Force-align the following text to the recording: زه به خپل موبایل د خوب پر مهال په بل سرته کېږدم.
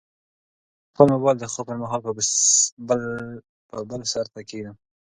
زه 0.03 0.03
به 0.87 0.89
خپل 0.91 1.07
موبایل 1.13 1.37
د 1.39 1.43
خوب 1.53 1.65
پر 1.69 1.77
مهال 1.83 2.01
په 3.75 3.79
بل 3.89 4.01
سرته 4.13 4.39
کېږدم. 4.49 4.75